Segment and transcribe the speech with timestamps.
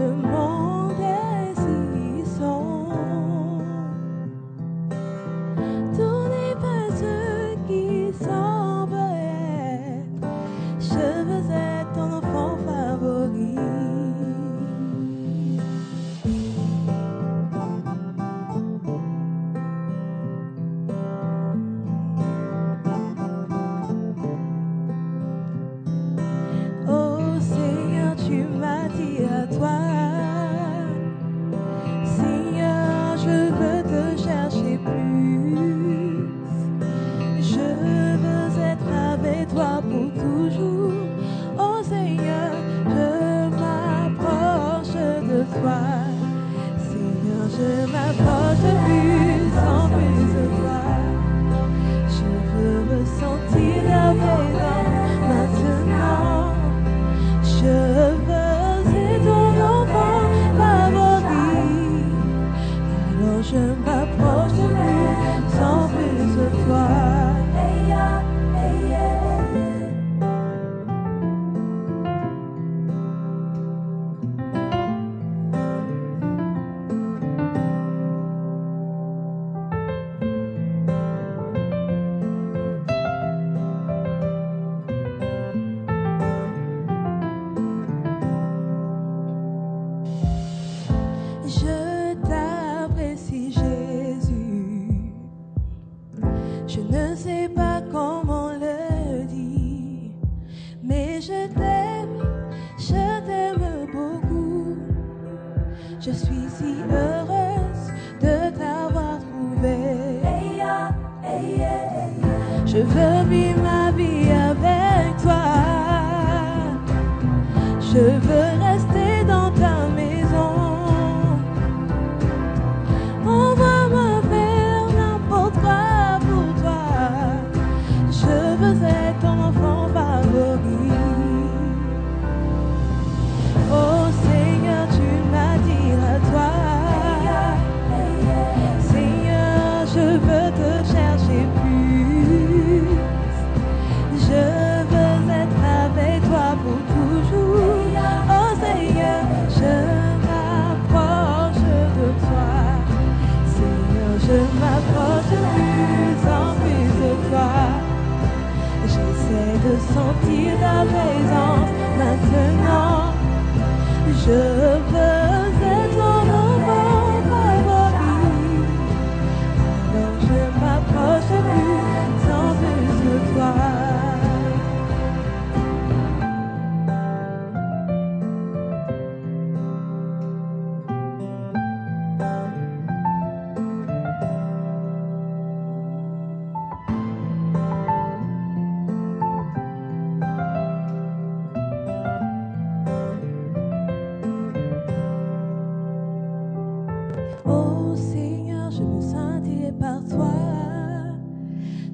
[0.00, 0.39] Ce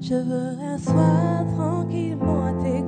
[0.09, 2.81] Je veux un soir tranquillement à tes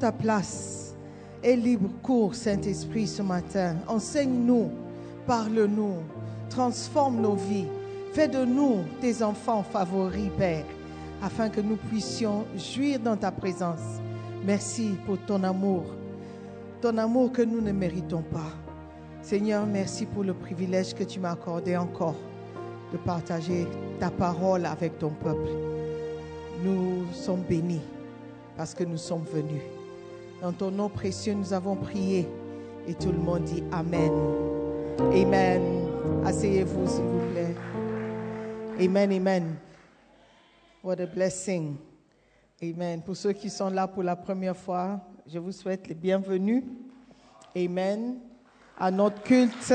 [0.00, 0.94] ta place
[1.42, 3.76] et libre cours, Saint-Esprit, ce matin.
[3.86, 4.70] Enseigne-nous,
[5.26, 5.96] parle-nous,
[6.48, 7.68] transforme nos vies.
[8.12, 10.64] Fais de nous tes enfants favoris, Père,
[11.22, 14.00] afin que nous puissions jouir dans ta présence.
[14.44, 15.84] Merci pour ton amour,
[16.80, 18.52] ton amour que nous ne méritons pas.
[19.22, 22.16] Seigneur, merci pour le privilège que tu m'as accordé encore
[22.90, 23.66] de partager
[24.00, 25.50] ta parole avec ton peuple.
[26.64, 27.82] Nous sommes bénis
[28.56, 29.79] parce que nous sommes venus.
[30.40, 32.26] Dans ton nom précieux, nous avons prié
[32.86, 34.10] et tout le monde dit Amen.
[34.98, 35.62] Amen.
[36.24, 37.54] Asseyez-vous, s'il vous plaît.
[38.80, 39.56] Amen, amen.
[40.82, 41.76] What a blessing.
[42.62, 43.02] Amen.
[43.02, 46.64] Pour ceux qui sont là pour la première fois, je vous souhaite les bienvenus.
[47.54, 48.16] Amen.
[48.78, 49.74] À notre culte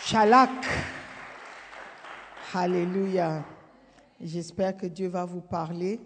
[0.00, 0.50] Chalak.
[2.54, 3.44] Alléluia.
[4.18, 6.00] J'espère que Dieu va vous parler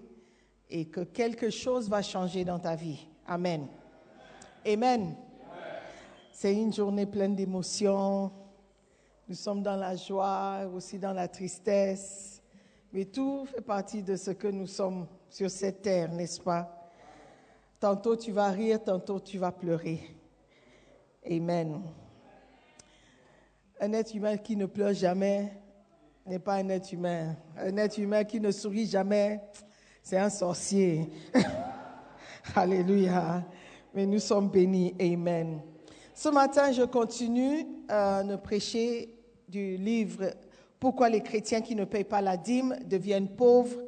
[0.70, 3.06] et que quelque chose va changer dans ta vie.
[3.26, 3.66] Amen.
[4.66, 5.14] Amen.
[6.32, 8.30] C'est une journée pleine d'émotions.
[9.28, 12.42] Nous sommes dans la joie, aussi dans la tristesse.
[12.92, 16.90] Mais tout fait partie de ce que nous sommes sur cette terre, n'est-ce pas?
[17.80, 20.00] Tantôt tu vas rire, tantôt tu vas pleurer.
[21.30, 21.82] Amen.
[23.80, 25.52] Un être humain qui ne pleure jamais
[26.26, 27.37] n'est pas un être humain.
[27.56, 29.40] Un être humain qui ne sourit jamais,
[30.08, 31.06] c'est un sorcier.
[32.56, 33.44] Alléluia.
[33.92, 34.94] Mais nous sommes bénis.
[34.98, 35.60] Amen.
[36.14, 39.14] Ce matin, je continue à ne prêcher
[39.46, 40.30] du livre
[40.80, 43.82] Pourquoi les chrétiens qui ne payent pas la dîme deviennent pauvres?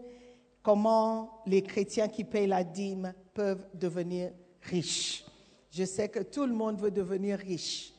[0.62, 5.24] Comment les chrétiens qui payent la dîme peuvent devenir riches?
[5.70, 7.94] Je sais que tout le monde veut devenir riche,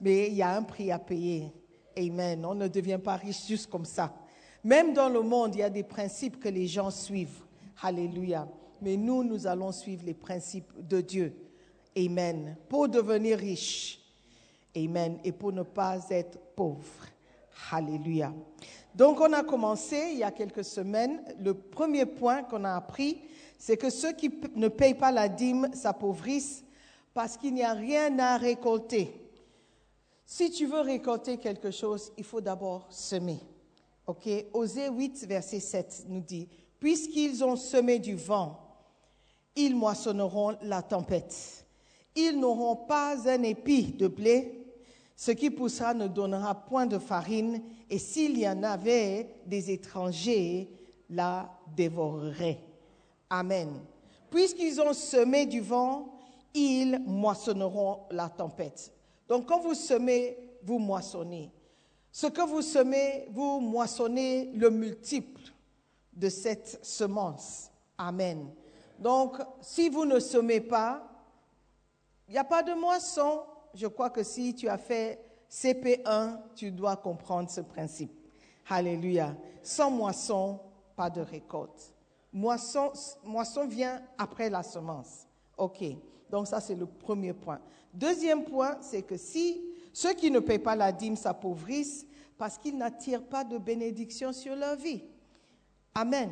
[0.00, 1.52] mais il y a un prix à payer.
[1.98, 2.46] Amen.
[2.46, 4.14] On ne devient pas riche juste comme ça.
[4.62, 7.43] Même dans le monde, il y a des principes que les gens suivent.
[7.84, 8.48] Alléluia.
[8.80, 11.36] Mais nous, nous allons suivre les principes de Dieu.
[11.94, 12.56] Amen.
[12.66, 14.00] Pour devenir riche.
[14.74, 15.18] Amen.
[15.22, 17.06] Et pour ne pas être pauvre.
[17.70, 18.32] Alléluia.
[18.94, 21.22] Donc, on a commencé il y a quelques semaines.
[21.38, 23.20] Le premier point qu'on a appris,
[23.58, 26.64] c'est que ceux qui ne payent pas la dîme s'appauvrissent
[27.12, 29.12] parce qu'il n'y a rien à récolter.
[30.24, 33.40] Si tu veux récolter quelque chose, il faut d'abord semer.
[34.06, 34.26] OK?
[34.54, 38.60] Osée 8, verset 7 nous dit Puisqu'ils ont semé du vent,
[39.56, 41.66] ils moissonneront la tempête.
[42.14, 44.60] Ils n'auront pas un épi de blé.
[45.16, 47.62] Ce qui poussera ne donnera point de farine.
[47.88, 50.68] Et s'il y en avait, des étrangers
[51.08, 52.60] la dévoreraient.
[53.30, 53.80] Amen.
[54.30, 56.14] Puisqu'ils ont semé du vent,
[56.54, 58.92] ils moissonneront la tempête.
[59.28, 61.50] Donc quand vous semez, vous moissonnez.
[62.10, 65.33] Ce que vous semez, vous moissonnez le multiple
[66.14, 67.70] de cette semence.
[67.98, 68.50] Amen.
[68.98, 71.08] Donc si vous ne semez pas,
[72.28, 73.42] il n'y a pas de moisson.
[73.74, 78.12] Je crois que si tu as fait CP1, tu dois comprendre ce principe.
[78.68, 79.34] Alléluia.
[79.62, 80.60] Sans moisson,
[80.96, 81.92] pas de récolte.
[82.32, 82.92] Moisson,
[83.22, 85.26] moisson vient après la semence.
[85.56, 85.84] OK.
[86.30, 87.60] Donc ça, c'est le premier point.
[87.92, 92.06] Deuxième point, c'est que si ceux qui ne payent pas la dîme s'appauvrissent
[92.36, 95.04] parce qu'ils n'attirent pas de bénédictions sur leur vie.
[95.94, 96.30] Amen.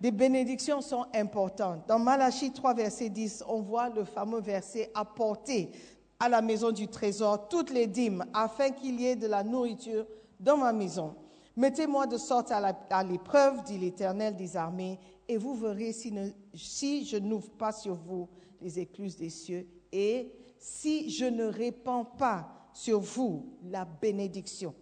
[0.00, 1.86] Des bénédictions sont importantes.
[1.86, 5.70] Dans Malachie 3, verset 10, on voit le fameux verset apporter
[6.18, 10.06] à la maison du trésor toutes les dîmes afin qu'il y ait de la nourriture
[10.40, 11.14] dans ma maison.
[11.56, 14.98] Mettez-moi de sorte à l'épreuve, dit l'Éternel des armées,
[15.28, 18.28] et vous verrez si, je n'ouvre pas sur vous
[18.60, 24.74] les écluses des cieux et si je ne répands pas sur vous la bénédiction.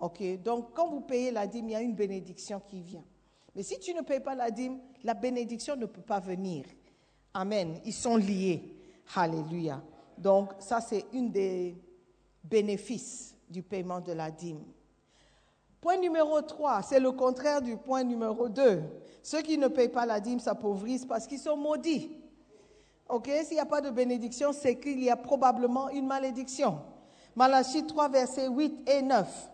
[0.00, 3.04] OK Donc, quand vous payez la dîme, il y a une bénédiction qui vient.
[3.54, 6.64] Mais si tu ne payes pas la dîme, la bénédiction ne peut pas venir.
[7.34, 7.78] Amen.
[7.84, 8.62] Ils sont liés.
[9.14, 9.82] Alléluia.
[10.16, 11.76] Donc, ça, c'est une des
[12.42, 14.64] bénéfices du paiement de la dîme.
[15.80, 18.82] Point numéro 3, c'est le contraire du point numéro 2.
[19.22, 22.10] Ceux qui ne payent pas la dîme s'appauvrissent parce qu'ils sont maudits.
[23.08, 26.78] OK S'il n'y a pas de bénédiction, c'est qu'il y a probablement une malédiction.
[27.34, 29.50] Malachie 3, versets 8 et 9.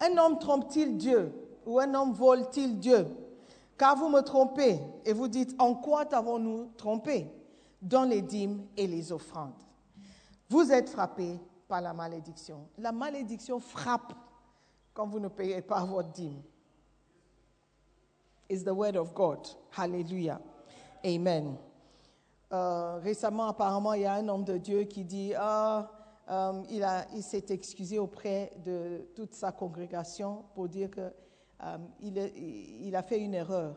[0.00, 1.32] Un homme trompe-t-il Dieu?
[1.66, 3.06] Ou un homme vole-t-il Dieu?
[3.76, 7.26] Car vous me trompez et vous dites, en quoi t'avons-nous trompé?
[7.80, 9.54] Dans les dîmes et les offrandes.
[10.50, 12.68] Vous êtes frappés par la malédiction.
[12.76, 14.12] La malédiction frappe
[14.92, 16.42] quand vous ne payez pas votre dîme.
[18.50, 19.46] It's the word of God.
[19.70, 20.40] Hallelujah.
[21.04, 21.56] Amen.
[22.52, 25.90] euh, récemment, apparemment, il y a un homme de Dieu qui dit, ah,
[26.28, 26.62] euh,
[27.14, 31.12] il, s'est excusé auprès de toute sa congrégation pour dire que
[31.62, 33.76] euh, il, a, fait une erreur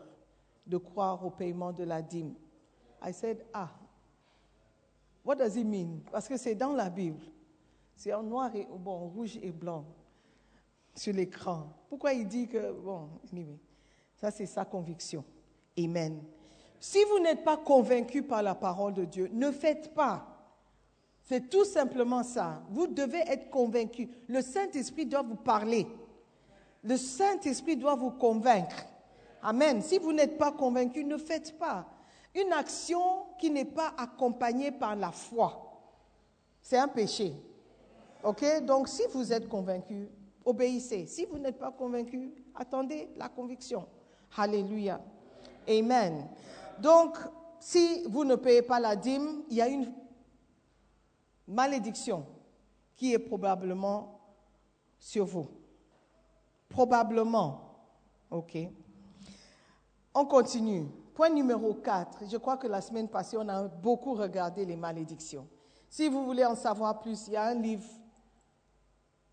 [0.65, 2.33] de croire au paiement de la dîme.
[3.05, 3.69] I said, ah,
[5.25, 5.99] what does it mean?
[6.11, 7.19] Parce que c'est dans la Bible.
[7.95, 9.85] C'est en noir et bon, rouge et blanc
[10.95, 11.67] sur l'écran.
[11.89, 13.59] Pourquoi il dit que bon, anyway,
[14.15, 15.23] ça c'est sa conviction.
[15.77, 16.21] Amen.
[16.79, 20.33] Si vous n'êtes pas convaincu par la parole de Dieu, ne faites pas.
[21.23, 22.61] C'est tout simplement ça.
[22.69, 24.09] Vous devez être convaincu.
[24.27, 25.87] Le Saint-Esprit doit vous parler.
[26.83, 28.85] Le Saint-Esprit doit vous convaincre.
[29.41, 29.81] Amen.
[29.81, 31.85] Si vous n'êtes pas convaincu, ne faites pas.
[32.35, 33.01] Une action
[33.37, 35.59] qui n'est pas accompagnée par la foi,
[36.61, 37.33] c'est un péché.
[38.23, 38.43] OK?
[38.63, 40.09] Donc, si vous êtes convaincu,
[40.43, 41.05] obéissez.
[41.05, 43.85] Si vous n'êtes pas convaincu, attendez la conviction.
[44.35, 44.99] Alléluia.
[45.69, 46.27] Amen.
[46.79, 47.17] Donc,
[47.59, 49.91] si vous ne payez pas la dîme, il y a une
[51.47, 52.25] malédiction
[52.95, 54.19] qui est probablement
[54.97, 55.47] sur vous.
[56.73, 57.61] Probablement.
[58.31, 58.57] OK.
[60.15, 60.87] On continue.
[61.13, 62.23] Point numéro 4.
[62.27, 65.47] Je crois que la semaine passée, on a beaucoup regardé les malédictions.
[65.87, 67.87] Si vous voulez en savoir plus, il y a un livre.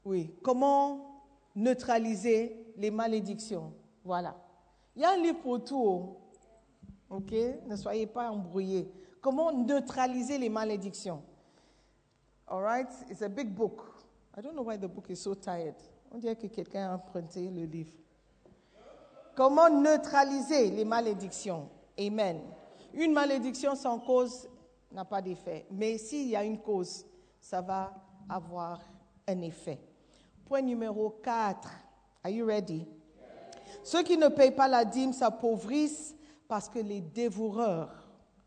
[0.04, 0.34] Oui.
[0.42, 1.24] Comment
[1.56, 3.72] neutraliser les malédictions.
[4.04, 4.36] Voilà.
[4.94, 6.16] Il y a un livre pour tout.
[7.08, 7.32] OK
[7.66, 8.92] Ne soyez pas embrouillés.
[9.22, 11.22] Comment neutraliser les malédictions.
[12.46, 12.90] All right?
[13.08, 13.80] It's a big book.
[14.36, 15.76] I don't know why the book is so tired.
[16.10, 17.92] On dirait que quelqu'un a emprunté le livre.
[19.36, 21.68] Comment neutraliser les malédictions?
[21.98, 22.40] Amen.
[22.92, 24.48] Une malédiction sans cause
[24.90, 25.66] n'a pas d'effet.
[25.70, 27.04] Mais s'il y a une cause,
[27.40, 27.94] ça va
[28.28, 28.80] avoir
[29.26, 29.78] un effet.
[30.46, 31.70] Point numéro 4.
[32.24, 32.86] Are you ready?
[33.84, 36.14] Ceux qui ne payent pas la dîme s'appauvrissent
[36.48, 37.94] parce que les dévoreurs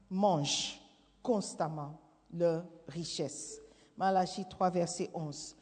[0.09, 0.79] mangent
[1.21, 1.97] constamment
[2.31, 3.61] leur richesse.
[3.97, 5.55] Malachie 3, verset 11.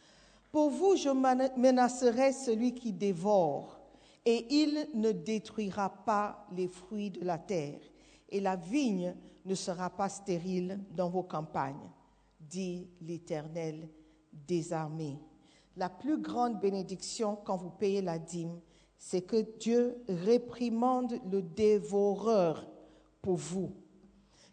[0.52, 3.80] Pour vous, je menacerai celui qui dévore,
[4.26, 7.80] et il ne détruira pas les fruits de la terre,
[8.30, 11.90] et la vigne ne sera pas stérile dans vos campagnes,
[12.40, 13.88] dit l'Éternel
[14.48, 15.20] des armées.
[15.78, 18.60] La plus grande bénédiction quand vous payez la dîme,
[18.98, 22.68] c'est que Dieu réprimande le dévoreur
[23.22, 23.72] pour vous.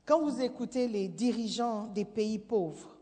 [0.06, 2.96] Quand vous écoutez les dirigeants des pays pauvres,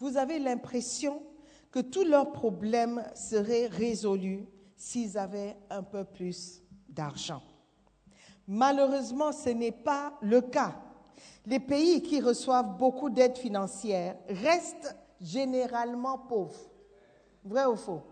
[0.00, 1.22] vous avez l'impression
[1.70, 7.42] que tous leurs problèmes seraient résolus s'ils avaient un peu plus d'argent.
[8.46, 10.74] Malheureusement, ce n'est pas le cas.
[11.44, 16.70] Les pays qui reçoivent beaucoup d'aide financière restent généralement pauvres.
[17.44, 18.02] Vrai ou faux?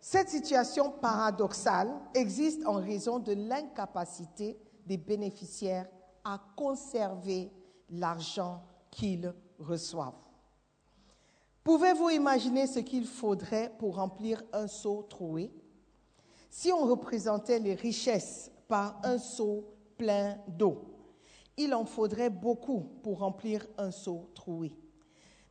[0.00, 5.88] Cette situation paradoxale existe en raison de l'incapacité des bénéficiaires
[6.24, 7.50] à conserver
[7.90, 10.25] l'argent qu'ils reçoivent.
[11.66, 15.50] Pouvez-vous imaginer ce qu'il faudrait pour remplir un seau troué?
[16.48, 19.64] Si on représentait les richesses par un seau
[19.98, 20.84] plein d'eau,
[21.56, 24.70] il en faudrait beaucoup pour remplir un seau troué.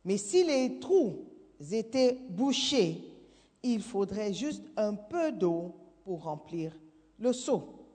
[0.06, 1.18] Mais si les trous
[1.70, 2.98] étaient bouchés,
[3.62, 6.72] il faudrait juste un peu d'eau pour remplir
[7.18, 7.90] le seau.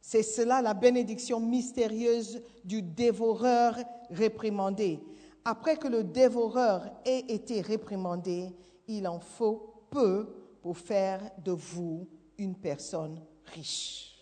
[0.00, 3.76] C'est cela la bénédiction mystérieuse du dévoreur
[4.10, 4.98] réprimandé.
[5.44, 8.54] Après que le dévoreur ait été réprimandé,
[8.88, 10.28] il en faut peu
[10.60, 12.06] pour faire de vous
[12.38, 13.20] une personne
[13.54, 14.18] riche.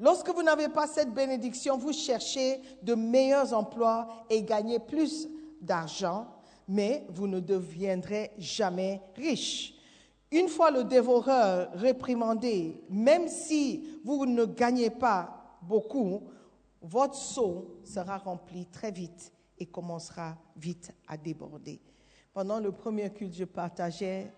[0.00, 5.28] Lorsque vous n'avez pas cette bénédiction, vous cherchez de meilleurs emplois et gagnez plus
[5.60, 6.28] d'argent,
[6.68, 9.74] mais vous ne deviendrez jamais riche.
[10.30, 16.22] Une fois le dévoreur réprimandé, même si vous ne gagnez pas beaucoup,
[16.80, 21.80] votre seau sera rempli très vite et commencera vite à déborder.
[22.32, 24.32] Pendant le premier culte, je partageais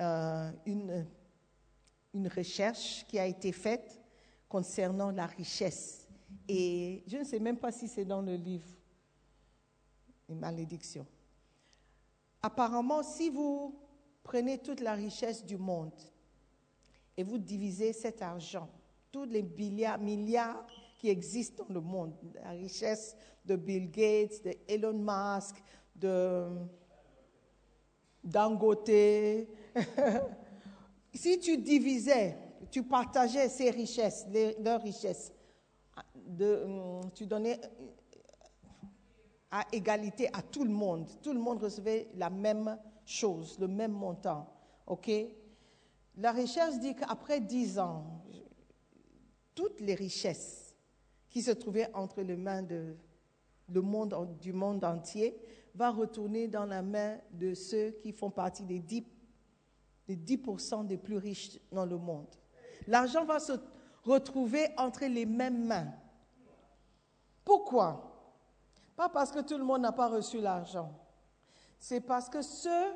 [0.00, 1.06] euh, une,
[2.12, 4.00] une recherche qui a été faite
[4.48, 6.08] concernant la richesse.
[6.48, 8.68] Et je ne sais même pas si c'est dans le livre,
[10.28, 11.06] les malédictions.
[12.42, 13.78] Apparemment, si vous
[14.22, 15.92] prenez toute la richesse du monde
[17.16, 18.68] et vous divisez cet argent,
[19.10, 20.66] tous les milliards, milliards
[21.04, 23.14] qui existent dans le monde, la richesse
[23.44, 25.54] de Bill Gates, de Elon Musk,
[25.94, 26.46] de
[28.24, 28.88] Dangote,
[31.12, 32.38] si tu divisais,
[32.70, 34.26] tu partageais ces richesses,
[34.58, 35.30] leurs richesses,
[36.40, 37.60] hum, tu donnais
[39.50, 41.06] à égalité à tout le monde.
[41.22, 44.50] Tout le monde recevait la même chose, le même montant.
[44.86, 45.10] OK?
[46.16, 48.22] La recherche dit qu'après 10 ans,
[49.54, 50.63] toutes les richesses
[51.34, 55.36] qui se trouvaient entre les mains de monde, du monde entier
[55.74, 59.02] va retourner dans la main de ceux qui font partie des 10,
[60.06, 62.28] des 10% des plus riches dans le monde.
[62.86, 63.54] L'argent va se
[64.04, 65.92] retrouver entre les mêmes mains.
[67.44, 68.12] Pourquoi?
[68.94, 70.96] Pas parce que tout le monde n'a pas reçu l'argent.
[71.80, 72.92] C'est parce que ceux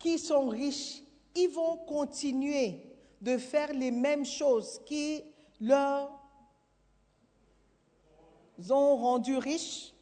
[0.00, 1.00] qui sont riches,
[1.36, 5.22] ils vont continuer de faire les mêmes choses qui
[5.60, 6.21] leur
[8.70, 9.94] ont rendu riches.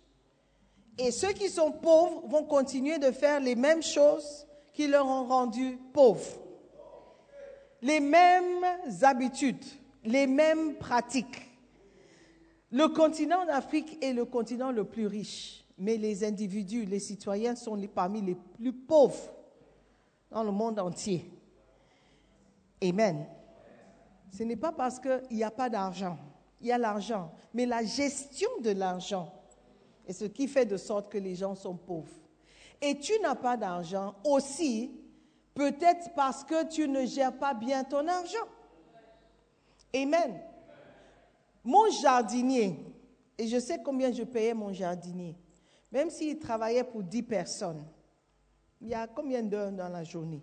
[0.98, 5.24] Et ceux qui sont pauvres vont continuer de faire les mêmes choses qui leur ont
[5.26, 6.38] rendu pauvres.
[7.80, 8.66] Les mêmes
[9.02, 9.64] habitudes,
[10.04, 11.48] les mêmes pratiques.
[12.70, 17.74] Le continent d'Afrique est le continent le plus riche, mais les individus, les citoyens sont
[17.74, 19.32] les- parmi les plus pauvres
[20.30, 21.24] dans le monde entier.
[22.82, 23.26] Amen.
[24.32, 26.16] Ce n'est pas parce qu'il n'y a pas d'argent.
[26.60, 29.32] Il y a l'argent, mais la gestion de l'argent
[30.06, 32.14] est ce qui fait de sorte que les gens sont pauvres.
[32.80, 34.90] Et tu n'as pas d'argent aussi,
[35.54, 38.46] peut-être parce que tu ne gères pas bien ton argent.
[39.94, 40.40] Amen.
[41.64, 42.78] Mon jardinier,
[43.36, 45.36] et je sais combien je payais mon jardinier,
[45.92, 47.84] même s'il travaillait pour 10 personnes,
[48.80, 50.42] il y a combien d'heures dans la journée?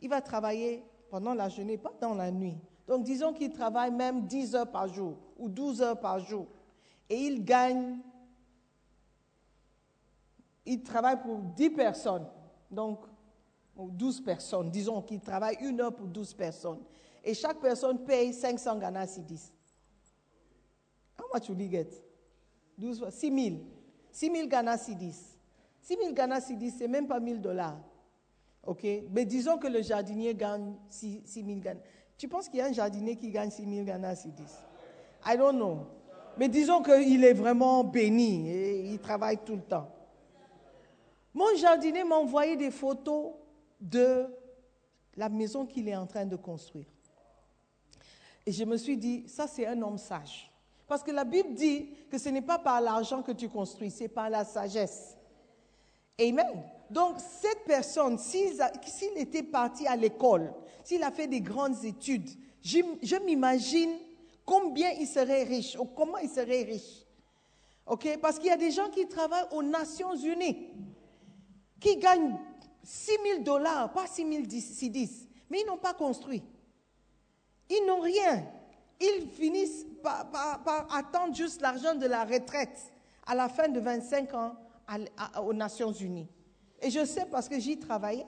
[0.00, 2.56] Il va travailler pendant la journée, pas dans la nuit.
[2.90, 6.48] Donc disons qu'il travaille même 10 heures par jour ou 12 heures par jour.
[7.08, 8.00] Et il gagne,
[10.66, 12.26] il travaille pour 10 personnes,
[12.68, 12.98] donc
[13.76, 14.72] ou 12 personnes.
[14.72, 16.80] Disons qu'il travaille une heure pour 12 personnes.
[17.22, 19.52] Et chaque personne paye 500 Ghana Cedis.
[21.16, 21.90] How much will he get?
[22.76, 23.56] 12 fois, 6 000.
[24.10, 25.38] 6 000 Ghana Cedis.
[25.80, 27.78] 6 000 Ghana Cedis, c'est même pas 1000 dollars.
[28.66, 28.84] OK?
[29.12, 31.80] Mais disons que le jardinier gagne 6 000 Ghana.
[32.20, 34.52] Tu penses qu'il y a un jardinier qui gagne 6 000 Ghana Cedis?
[35.24, 35.86] I don't know.
[36.36, 39.88] Mais disons qu'il est vraiment béni et il travaille tout le temps.
[41.32, 43.32] Mon jardinier m'a envoyé des photos
[43.80, 44.26] de
[45.16, 46.84] la maison qu'il est en train de construire.
[48.44, 50.52] Et je me suis dit, ça c'est un homme sage.
[50.86, 54.08] Parce que la Bible dit que ce n'est pas par l'argent que tu construis, c'est
[54.08, 55.16] par la sagesse.
[56.20, 56.64] Amen.
[56.90, 58.52] Donc cette personne, s'il
[59.16, 60.52] était parti à l'école,
[60.90, 62.28] s'il a fait des grandes études,
[62.64, 63.92] je, m'imagine
[64.44, 67.06] combien il serait riche ou comment il serait riche.
[67.86, 68.18] OK?
[68.20, 70.66] Parce qu'il y a des gens qui travaillent aux Nations Unies,
[71.78, 72.36] qui gagnent
[72.82, 76.42] 6 000 dollars, pas 6 000 cedis, mais ils n'ont pas construit.
[77.68, 78.44] Ils n'ont rien.
[79.00, 82.92] Ils finissent par, attendre juste l'argent de la retraite
[83.28, 84.56] à la fin de 25 ans
[85.40, 86.26] aux Nations Unies.
[86.82, 88.26] Et je sais parce que j'y travaillais.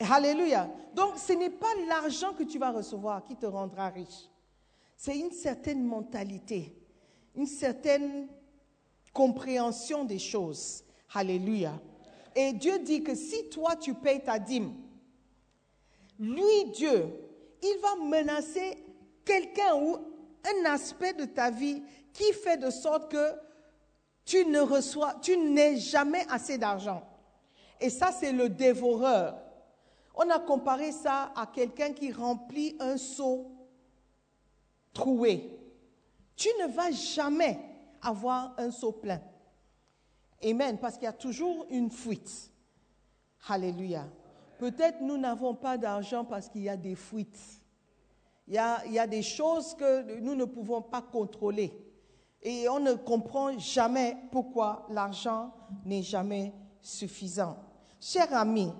[0.00, 0.70] Alléluia.
[0.94, 4.28] Donc ce n'est pas l'argent que tu vas recevoir qui te rendra riche.
[4.96, 6.74] C'est une certaine mentalité,
[7.34, 8.28] une certaine
[9.12, 10.84] compréhension des choses.
[11.12, 11.72] Alléluia.
[12.34, 14.74] Et Dieu dit que si toi tu payes ta dîme,
[16.18, 17.06] lui, Dieu,
[17.62, 18.76] il va menacer
[19.24, 19.96] quelqu'un ou
[20.44, 21.82] un aspect de ta vie
[22.12, 23.32] qui fait de sorte que
[24.24, 27.02] tu ne reçois, tu n'aies jamais assez d'argent.
[27.80, 29.36] Et ça, c'est le dévoreur.
[30.22, 33.50] On a comparé ça à quelqu'un qui remplit un seau
[34.92, 35.58] troué.
[36.36, 37.58] Tu ne vas jamais
[38.02, 39.22] avoir un seau plein.
[40.44, 42.50] Amen, parce qu'il y a toujours une fuite.
[43.48, 44.06] Alléluia.
[44.58, 47.40] Peut-être nous n'avons pas d'argent parce qu'il y a des fuites.
[48.46, 51.72] Il y a, il y a des choses que nous ne pouvons pas contrôler.
[52.42, 55.54] Et on ne comprend jamais pourquoi l'argent
[55.86, 56.52] n'est jamais
[56.82, 57.56] suffisant.
[57.98, 58.70] Chers amis,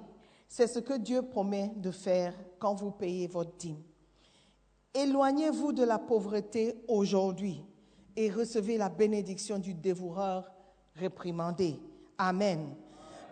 [0.50, 3.80] c'est ce que Dieu promet de faire quand vous payez votre dîme.
[4.92, 7.64] Éloignez-vous de la pauvreté aujourd'hui
[8.16, 10.50] et recevez la bénédiction du dévoreur
[10.96, 11.78] réprimandé.
[12.18, 12.74] Amen.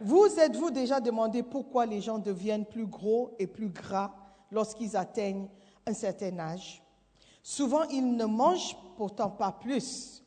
[0.01, 4.15] Vous êtes-vous déjà demandé pourquoi les gens deviennent plus gros et plus gras
[4.53, 5.49] lorsqu'ils atteignent
[5.85, 6.81] un certain âge?
[7.43, 10.23] Souvent, ils ne mangent pourtant pas plus.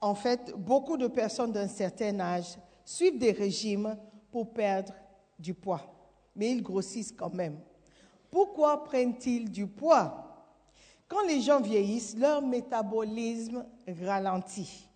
[0.00, 3.96] En fait, beaucoup de personnes d'un certain âge suivent des régimes
[4.32, 4.92] pour perdre
[5.38, 5.91] du poids,
[6.34, 7.58] mais ils grossissent quand même.
[8.30, 10.46] Pourquoi prennent-ils du poids?
[11.08, 13.66] Quand les gens vieillissent, leur métabolisme
[14.02, 14.88] ralentit.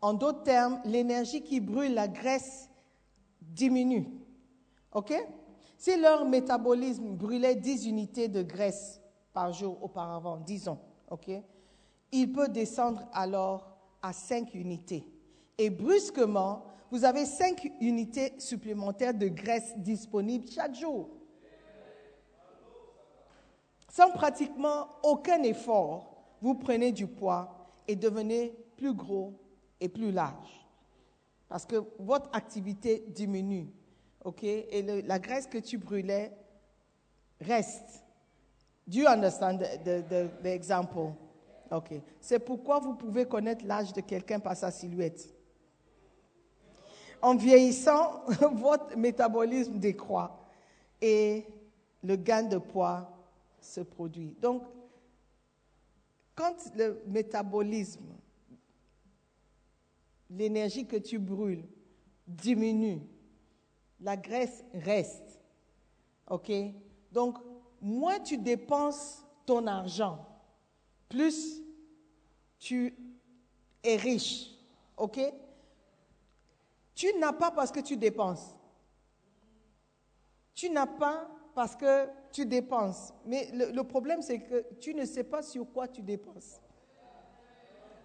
[0.00, 2.68] En d'autres termes, l'énergie qui brûle la graisse
[3.40, 4.08] diminue.
[4.92, 5.14] OK?
[5.78, 9.00] Si leur métabolisme brûlait 10 unités de graisse
[9.32, 10.78] par jour auparavant, disons,
[11.10, 11.30] OK?
[12.12, 15.06] Il peut descendre alors à 5 unités.
[15.58, 21.08] Et brusquement, vous avez 5 unités supplémentaires de graisse disponibles chaque jour.
[23.90, 29.32] Sans pratiquement aucun effort, vous prenez du poids et devenez plus gros
[29.80, 30.66] et plus large.
[31.48, 33.68] Parce que votre activité diminue.
[34.24, 34.42] OK?
[34.42, 36.36] Et la graisse que tu brûlais
[37.40, 38.04] reste.
[38.86, 41.12] Do you understand the example?
[41.70, 41.94] OK.
[42.20, 45.35] C'est pourquoi vous pouvez connaître l'âge de quelqu'un par sa silhouette.
[47.22, 50.46] En vieillissant, votre métabolisme décroît
[51.00, 51.46] et
[52.02, 53.10] le gain de poids
[53.60, 54.36] se produit.
[54.40, 54.62] Donc,
[56.34, 58.04] quand le métabolisme,
[60.30, 61.64] l'énergie que tu brûles
[62.26, 63.00] diminue,
[64.00, 65.40] la graisse reste.
[66.28, 66.52] OK?
[67.12, 67.38] Donc,
[67.80, 70.26] moins tu dépenses ton argent,
[71.08, 71.62] plus
[72.58, 72.94] tu
[73.82, 74.50] es riche.
[74.96, 75.20] OK?
[76.96, 78.56] Tu n'as pas parce que tu dépenses.
[80.54, 83.12] Tu n'as pas parce que tu dépenses.
[83.26, 86.58] Mais le, problème, c'est que tu ne sais pas sur quoi tu dépenses.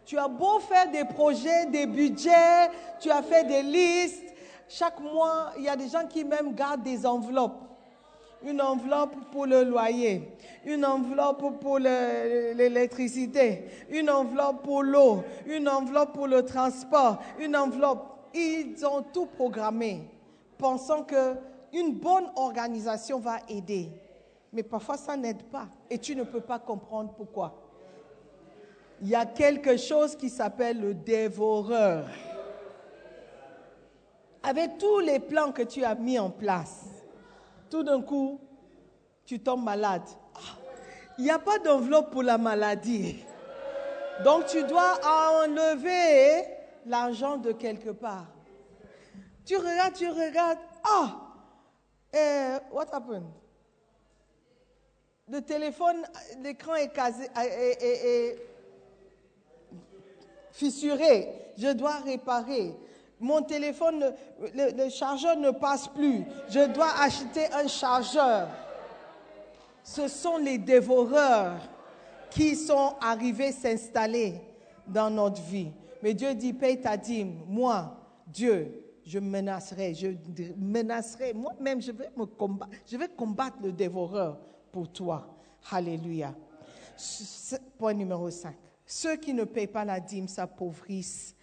[0.04, 4.34] Tu as beau faire des projets, des budgets, tu as fait des listes.
[4.68, 7.62] Chaque mois, il y a des gens qui même gardent des enveloppes.
[8.44, 15.70] Une enveloppe pour le loyer, une enveloppe pour le- l'électricité, une enveloppe pour l'eau, une
[15.70, 18.08] enveloppe pour le transport, une enveloppe.
[18.34, 20.10] Ils ont tout programmé,
[20.58, 21.36] pensant que
[21.74, 23.90] une bonne organisation va aider.
[24.54, 25.68] Mais parfois, ça n'aide pas.
[25.90, 27.56] Et tu ne peux pas comprendre pourquoi.
[29.02, 32.08] Il y a quelque chose qui s'appelle le dévoreur.
[34.44, 36.86] Avec tous les plans que tu as mis en place,
[37.70, 38.40] tout d'un coup,
[39.26, 40.04] tu tombes malade.
[40.36, 40.58] Ah,
[41.18, 43.24] Il n'y a pas d'enveloppe pour la maladie.
[44.24, 48.28] Donc tu dois enlever l'argent de quelque part.
[49.46, 50.60] Tu regardes, tu regardes.
[50.84, 51.16] Ah,
[52.14, 53.26] eh, what happened?
[55.28, 56.04] Le téléphone,
[56.42, 58.38] l'écran est, casé, est-
[60.52, 61.30] fissuré.
[61.58, 62.76] Je dois réparer.
[63.20, 64.12] Mon téléphone, ne-
[64.54, 66.24] le, le chargeur ne passe plus.
[66.50, 68.48] Je dois acheter un chargeur.
[69.84, 71.58] Ce sont les dévoreurs
[72.30, 74.36] qui sont arrivés s'installer
[74.88, 75.72] dans notre vie.
[76.02, 77.44] Mais Dieu dit, paye ta dîme.
[77.48, 80.08] Moi, Dieu, je menacerai, je
[80.58, 81.34] menacerai.
[81.34, 82.72] Moi-même, je vais me combattre.
[82.86, 84.40] Je vais combattre le dévoreur
[84.72, 85.38] pour toi.
[85.70, 86.36] Alléluia.
[87.78, 88.56] Point numéro 5.
[88.86, 91.36] Ceux qui ne payent pas la dîme s'appauvrissent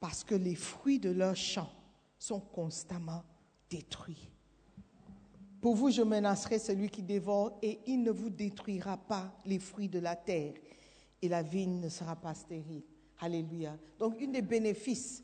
[0.00, 1.70] parce que les fruits de leur champ
[2.18, 3.22] sont constamment
[3.68, 4.30] détruits.
[5.60, 9.88] Pour vous, je menacerai celui qui dévore et il ne vous détruira pas les fruits
[9.88, 10.54] de la terre
[11.20, 12.82] et la vigne ne sera pas stérile.
[13.24, 13.78] Alléluia.
[14.00, 15.22] Donc, une des bénéfices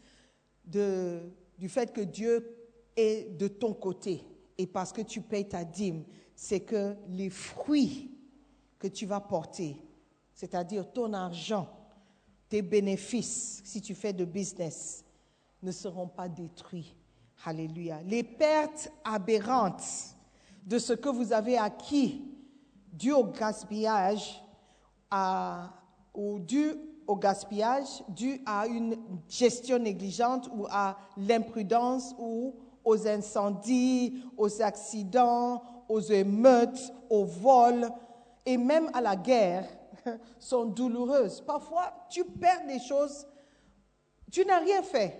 [0.64, 2.56] du fait que Dieu
[2.96, 4.24] est de ton côté
[4.56, 6.04] et parce que tu payes ta dîme,
[6.36, 8.16] c'est que les fruits
[8.78, 9.82] que tu vas porter,
[10.32, 11.68] c'est-à-dire ton argent,
[12.48, 15.04] tes bénéfices, si tu fais de business,
[15.60, 16.94] ne seront pas détruits.
[17.44, 18.00] Alléluia.
[18.04, 20.14] Les pertes aberrantes
[20.64, 22.22] de ce que vous avez acquis
[22.92, 24.40] dû au gaspillage,
[26.14, 26.74] ou dû
[27.08, 28.96] au gaspillage, dû à une
[29.28, 37.88] gestion négligente ou à l'imprudence ou aux incendies, aux accidents, aux émeutes, aux vols
[38.44, 39.66] et même à la guerre
[40.38, 41.40] sont douloureuses.
[41.40, 43.26] Parfois, tu perds des choses,
[44.30, 45.18] tu n'as rien fait.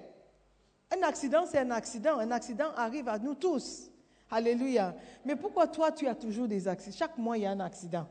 [0.94, 2.18] Un accident, c'est un accident.
[2.18, 3.90] Un accident arrive à nous tous.
[4.30, 4.94] Alléluia.
[5.24, 6.96] Mais pourquoi toi, tu as toujours des accidents?
[6.96, 8.06] Chaque mois, il y a un accident.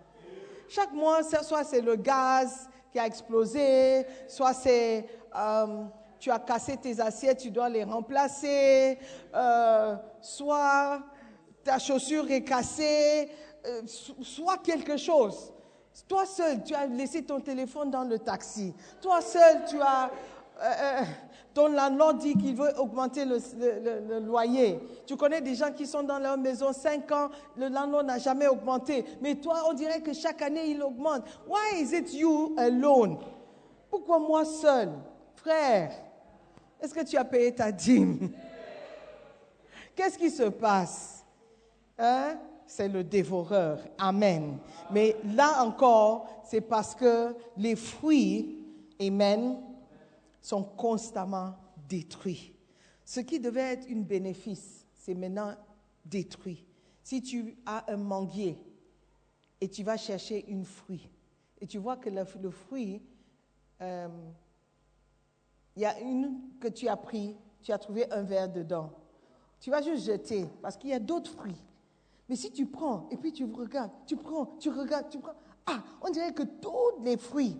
[0.67, 5.83] Chaque mois, soit c'est le gaz qui a explosé, soit c'est euh,
[6.19, 8.97] tu as cassé tes assiettes, tu dois les remplacer,
[9.35, 10.99] euh, soit
[11.63, 13.29] ta chaussure est cassée,
[13.65, 15.53] euh, so- soit quelque chose.
[16.07, 18.73] Toi seul, tu as laissé ton téléphone dans le taxi.
[19.01, 20.09] Toi seul, tu as...
[21.57, 24.79] ton landlord dit qu'il veut augmenter le loyer.
[25.07, 28.45] Tu connais des gens qui sont dans leur maison 5 ans, le landlord n'a jamais
[28.45, 29.03] augmenté.
[29.21, 31.23] Mais toi, on dirait que chaque année, il augmente.
[31.47, 33.17] Why is it you alone?
[33.89, 34.89] Pourquoi moi seul?
[35.33, 35.93] Frère,
[36.79, 38.29] est-ce que tu as payé ta dîme?
[39.95, 41.25] Qu'est-ce qui se passe?
[41.97, 42.35] Hein?
[42.67, 43.79] C'est le dévoreur.
[43.97, 44.59] Amen.
[44.91, 48.53] Mais là encore, c'est parce que les fruits,
[49.01, 49.57] Amen,
[50.47, 51.55] sont constamment
[51.89, 52.53] détruits.
[53.03, 55.53] Ce qui devait être un bénéfice, c'est maintenant
[56.05, 56.65] détruit.
[57.03, 58.57] Si tu as un manguier
[59.59, 61.09] et tu vas chercher une fruit,
[61.59, 63.01] et tu vois que le, fruit,
[63.81, 64.07] euh,
[65.75, 68.93] il y a une que tu as pris, tu as trouvé un verre dedans.
[69.59, 71.61] Tu vas juste jeter parce qu'il y a d'autres fruits.
[72.29, 75.83] Mais si tu prends et puis tu regardes, tu prends, tu regardes, tu prends, ah,
[76.01, 77.59] on dirait que tous les fruits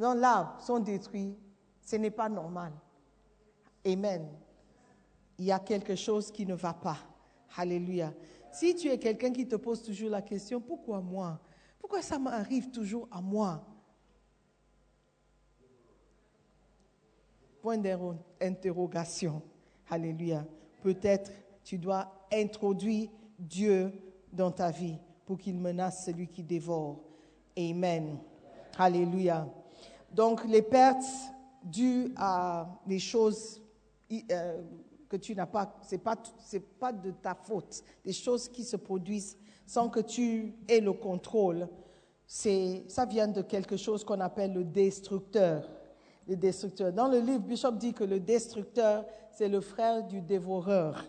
[0.00, 1.36] dans l'arbre sont détruits.
[1.82, 2.72] Ce n'est pas normal.
[3.84, 4.28] Amen.
[5.38, 6.98] Il y a quelque chose qui ne va pas.
[7.56, 8.12] Alléluia.
[8.52, 11.40] Si tu es quelqu'un qui te pose toujours la question, pourquoi moi?
[11.78, 13.64] Pourquoi ça m'arrive toujours à moi?
[17.60, 19.42] Point d'interrogation.
[19.90, 20.44] Alléluia.
[20.82, 21.30] Peut-être
[21.64, 23.92] tu dois introduire Dieu
[24.32, 27.00] dans ta vie pour qu'il menace celui qui dévore.
[27.56, 28.18] Amen.
[28.78, 29.46] Alléluia.
[30.12, 31.04] Donc les pertes
[31.64, 33.60] dues à des choses
[34.30, 34.62] euh,
[35.08, 36.16] que tu n'as pas, c'est pas
[36.78, 41.68] pas de ta faute, des choses qui se produisent sans que tu aies le contrôle.
[42.26, 45.68] Ça vient de quelque chose qu'on appelle le destructeur.
[46.26, 46.92] Le destructeur.
[46.92, 51.04] Dans le livre, Bishop dit que le destructeur, c'est le frère du dévoreur.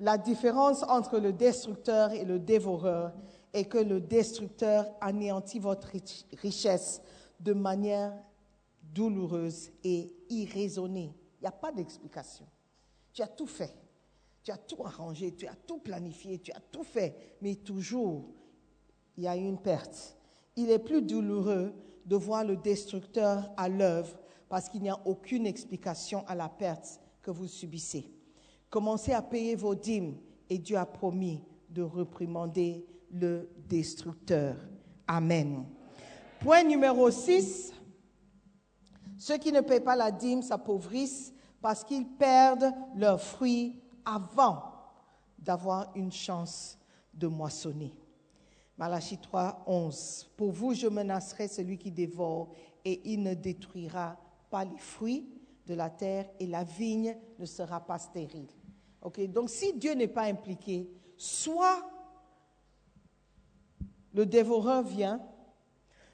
[0.00, 3.12] La différence entre le destructeur et le dévoreur
[3.52, 5.88] est que le destructeur anéantit votre
[6.40, 7.02] richesse
[7.40, 8.12] de manière
[8.98, 11.14] douloureuse et irraisonnée.
[11.38, 12.44] Il n'y a pas d'explication.
[13.12, 13.72] Tu as tout fait.
[14.42, 18.24] Tu as tout arrangé, tu as tout planifié, tu as tout fait, mais toujours,
[19.16, 20.16] il y a une perte.
[20.56, 21.72] Il est plus douloureux
[22.06, 27.00] de voir le destructeur à l'œuvre parce qu'il n'y a aucune explication à la perte
[27.22, 28.10] que vous subissez.
[28.68, 30.16] Commencez à payer vos dîmes
[30.50, 34.56] et Dieu a promis de reprimander le destructeur.
[35.06, 35.66] Amen.
[36.40, 37.74] Point numéro 6.
[39.18, 44.62] Ceux qui ne paient pas la dîme s'appauvrissent parce qu'ils perdent leurs fruits avant
[45.38, 46.78] d'avoir une chance
[47.12, 47.92] de moissonner.
[48.78, 50.30] Malachie 3, 11.
[50.36, 52.52] Pour vous, je menacerai celui qui dévore
[52.84, 54.16] et il ne détruira
[54.50, 55.28] pas les fruits
[55.66, 58.48] de la terre et la vigne ne sera pas stérile.
[59.02, 61.90] Ok, donc si Dieu n'est pas impliqué, soit
[64.14, 65.20] le dévoreur vient,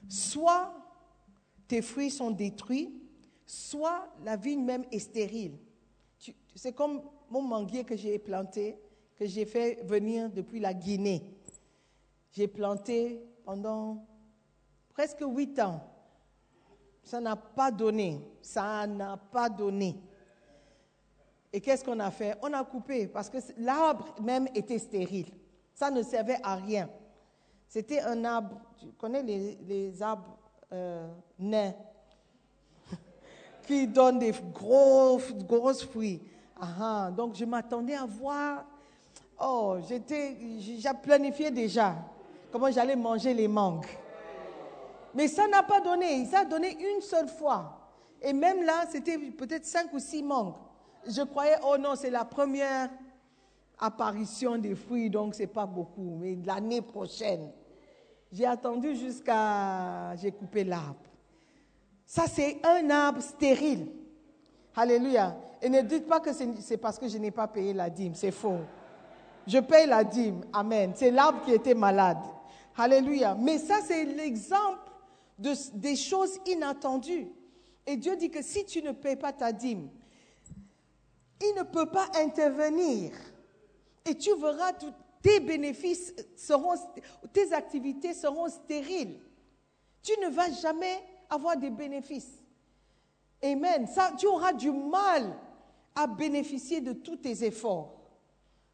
[0.09, 0.73] soit
[1.67, 2.93] tes fruits sont détruits,
[3.45, 5.57] soit la vigne même est stérile.
[6.55, 8.77] C'est comme mon manguier que j'ai planté,
[9.15, 11.23] que j'ai fait venir depuis la Guinée.
[12.31, 14.05] J'ai planté pendant
[14.89, 15.81] presque huit ans.
[17.03, 18.19] Ça n'a pas donné.
[18.41, 19.95] Ça n'a pas donné.
[21.53, 22.37] Et qu'est-ce qu'on a fait?
[22.41, 25.31] On a coupé parce que l'arbre même était stérile.
[25.73, 26.89] Ça ne servait à rien.
[27.67, 30.37] C'était un arbre, tu connais les, arbres
[30.75, 31.07] euh,
[33.67, 36.21] qui donnent des gros, grosses fruits.
[36.59, 38.65] Ah, donc je m'attendais à voir,
[39.41, 41.95] oh, j'étais, j'ai planifié déjà
[42.51, 43.85] comment j'allais manger les mangues.
[45.13, 47.79] Mais ça n'a pas donné, ça a donné une seule fois.
[48.21, 50.55] Et même là, c'était peut-être cinq ou six mangues.
[51.07, 52.89] Je croyais, oh non, c'est la première
[53.79, 56.17] apparition des fruits, donc c'est pas beaucoup.
[56.19, 57.51] Mais l'année prochaine,
[58.31, 60.99] j'ai attendu jusqu'à, j'ai coupé l'arbre.
[62.05, 63.87] Ça, c'est un arbre stérile.
[64.75, 65.37] Alléluia.
[65.61, 68.13] Et ne dites pas que c'est parce que je n'ai pas payé la dîme.
[68.13, 68.59] C'est faux.
[69.47, 70.41] Je paye la dîme.
[70.53, 70.91] Amen.
[70.95, 72.19] C'est l'arbre qui était malade.
[72.77, 73.35] Alléluia.
[73.39, 74.91] Mais ça, c'est l'exemple
[75.39, 77.27] de, des choses inattendues.
[77.87, 79.89] Et Dieu dit que si tu ne payes pas ta dîme,
[81.41, 83.11] il ne peut pas intervenir.
[84.05, 84.91] Et tu verras, tous
[85.25, 86.75] tes bénéfices seront,
[87.33, 89.19] tes activités seront stériles.
[90.03, 92.43] Tu ne vas jamais avoir des bénéfices.
[93.43, 93.87] Amen.
[93.87, 95.35] Ça, tu auras du mal
[95.95, 97.99] à bénéficier de tous tes efforts.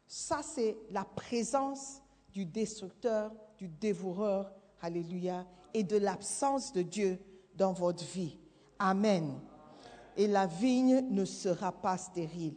[0.06, 2.02] Ça, c'est la présence
[2.34, 7.18] du destructeur, du dévoreur, alléluia, et de l'absence de Dieu
[7.54, 8.36] dans votre vie.
[8.78, 9.40] Amen.
[10.18, 12.56] Et la vigne ne sera pas stérile.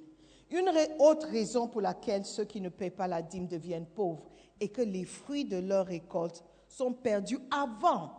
[0.52, 0.70] Une
[1.00, 4.30] autre raison pour laquelle ceux qui ne paient pas la dîme deviennent pauvres
[4.60, 8.12] est que les fruits de leur récolte sont perdus avant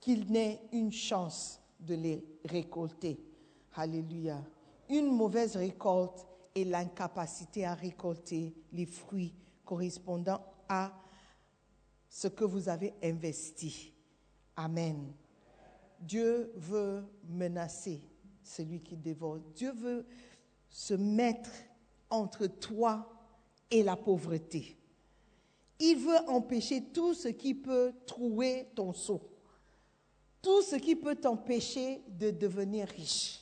[0.00, 3.20] qu'il n'ait une chance de les récolter.
[3.74, 4.42] Alléluia.
[4.88, 10.92] Une mauvaise récolte est l'incapacité à récolter les fruits correspondant à
[12.08, 13.92] ce que vous avez investi.
[14.56, 15.12] Amen.
[15.98, 18.02] Dieu veut menacer
[18.42, 19.38] celui qui dévore.
[19.54, 20.04] Dieu veut
[20.72, 21.50] se mettre
[22.10, 23.08] entre toi
[23.70, 24.76] et la pauvreté.
[25.78, 29.32] Il veut empêcher tout ce qui peut trouer ton seau
[30.42, 33.40] tout ce qui peut t'empêcher de devenir riche.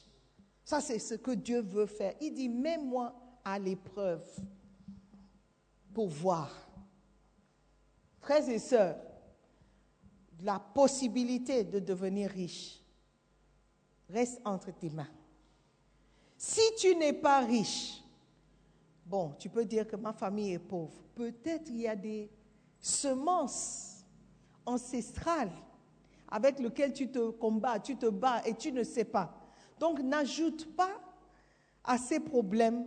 [0.64, 2.14] Ça, c'est ce que Dieu veut faire.
[2.20, 4.22] Il dit, mets-moi à l'épreuve
[5.94, 6.54] pour voir.
[8.20, 8.98] Frères et sœurs,
[10.42, 12.80] la possibilité de devenir riche
[14.10, 15.08] reste entre tes mains.
[16.42, 18.02] Si tu n'es pas riche,
[19.04, 20.94] bon, tu peux dire que ma famille est pauvre.
[21.14, 22.30] Peut-être il y a des
[22.78, 24.06] semences
[24.64, 25.52] ancestrales
[26.30, 29.34] avec lequel tu te combats, tu te bats et tu ne sais pas.
[29.78, 30.98] Donc n'ajoute pas
[31.84, 32.86] à ces problèmes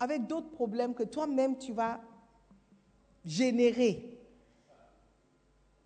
[0.00, 2.00] avec d'autres problèmes que toi-même tu vas
[3.22, 4.18] générer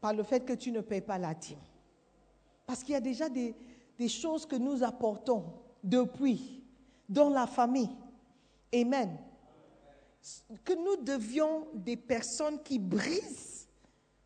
[0.00, 1.58] par le fait que tu ne payes pas la dîme.
[2.64, 3.56] Parce qu'il y a déjà des
[4.08, 5.46] choses que nous apportons
[5.82, 6.57] depuis
[7.08, 7.90] dans la famille.
[8.74, 9.16] Amen.
[10.64, 13.68] Que nous devions des personnes qui brisent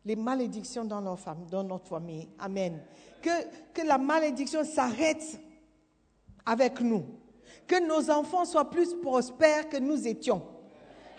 [0.05, 2.27] les malédictions dans, leur fam- dans notre famille.
[2.39, 2.81] Amen.
[3.21, 3.29] Que,
[3.73, 5.39] que la malédiction s'arrête
[6.45, 7.05] avec nous.
[7.65, 10.41] Que nos enfants soient plus prospères que nous étions.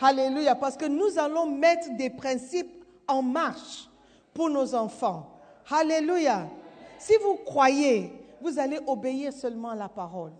[0.00, 0.54] Alléluia.
[0.54, 3.88] Parce que nous allons mettre des principes en marche
[4.34, 5.30] pour nos enfants.
[5.70, 6.46] Alléluia.
[6.98, 8.12] Si vous croyez,
[8.42, 10.32] vous allez obéir seulement à la parole.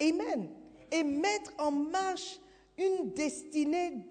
[0.00, 0.50] Amen.
[0.90, 2.38] Et mettre en marche
[2.76, 4.06] une destinée,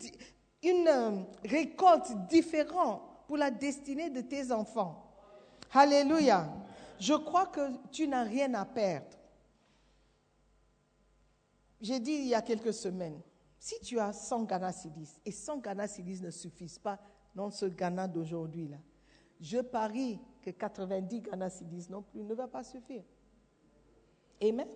[0.63, 5.03] une euh, récolte différente pour la destinée de tes enfants.
[5.73, 6.53] Alléluia.
[6.99, 7.61] Je crois que
[7.91, 9.17] tu n'as rien à perdre.
[11.79, 13.21] J'ai dit il y a quelques semaines,
[13.59, 16.99] si tu as 100 Ghana Cedis et 100 Ghana Cedis ne suffisent pas
[17.35, 18.77] dans ce Ghana d'aujourd'hui là,
[19.39, 23.03] je parie que 90 Ghana Cedis non plus ne va pas suffire.
[24.41, 24.67] Amen.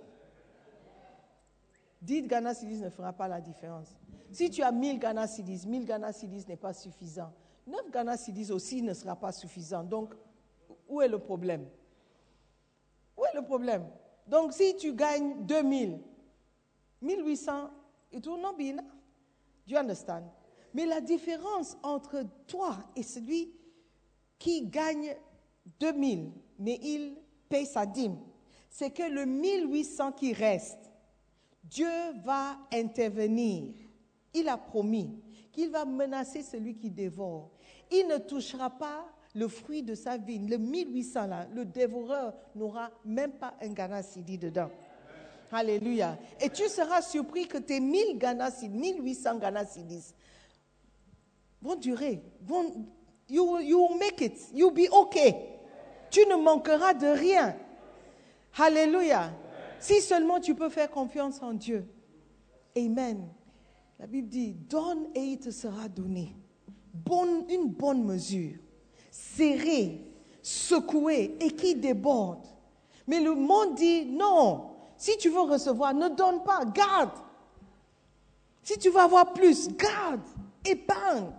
[2.02, 3.96] 10 Ghana Cedis ne fera pas la différence.
[4.32, 7.32] Si tu as 1000 Ghana Cedis, 1000 Ghana Cedis n'est pas suffisant.
[7.68, 9.84] 9 Ghana Cedis aussi ne sera pas suffisant.
[9.84, 10.14] Donc,
[10.88, 11.68] où est le problème?
[13.18, 13.86] Où est le problème?
[14.28, 16.00] Donc, si tu gagnes 2000,
[17.02, 17.70] 1800,
[18.12, 18.86] it will not be enough.
[19.68, 20.24] Do you understand?
[20.74, 23.54] Mais la différence entre toi et celui
[24.40, 25.16] qui gagne
[25.80, 27.16] 2000, mais il
[27.50, 28.18] paye sa dîme,
[28.70, 30.91] c'est que le 1800 qui reste,
[31.72, 31.90] Dieu
[32.26, 33.74] va intervenir.
[34.34, 35.10] Il a promis
[35.54, 37.50] qu'il va menacer celui qui dévore.
[37.90, 40.50] Il ne touchera pas le fruit de sa vigne.
[40.50, 44.70] Le 1800 là, le dévoreur n'aura même pas un Ghana Sidi dedans.
[45.50, 46.18] Alléluia.
[46.42, 50.14] Et tu seras surpris que tes 1000 Ghana Cedis, 1800 Ghana Cedis
[51.62, 52.22] vont durer.
[53.30, 54.38] You will make it.
[54.54, 55.36] You'll be okay.
[56.10, 57.56] Tu ne manqueras de rien.
[58.58, 59.34] Alléluia.
[59.82, 61.86] Si seulement tu peux faire confiance en Dieu.
[62.78, 63.28] Amen.
[64.00, 66.36] La Bible dit, donne et il te sera donné.
[67.50, 68.58] Une bonne mesure,
[69.10, 70.02] serrée,
[70.42, 72.46] secouée et qui déborde.
[73.08, 77.12] Mais le monde dit, non, si tu veux recevoir, ne donne pas, garde.
[78.64, 80.22] Si tu veux avoir plus, garde,
[80.64, 81.32] épargne.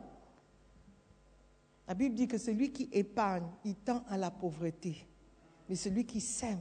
[1.86, 5.06] La Bible dit que celui qui épargne, il tend à la pauvreté.
[5.68, 6.60] Mais celui qui sème,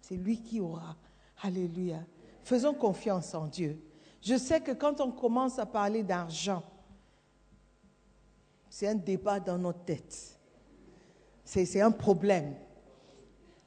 [0.00, 0.96] c'est lui qui aura.
[1.42, 2.00] Alléluia.
[2.42, 3.80] Faisons confiance en Dieu.
[4.22, 6.62] Je sais que quand on commence à parler d'argent,
[8.68, 10.38] c'est un débat dans notre tête.
[11.44, 12.54] C'est un problème.